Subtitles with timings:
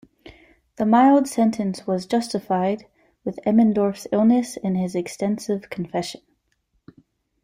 [0.77, 2.87] The mild sentence was justified
[3.23, 6.21] with Immendorff's illness and his extensive confession.